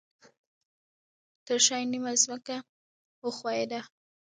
[1.45, 2.57] ترشاه یې نیمه ځمکه
[3.23, 3.81] وښویده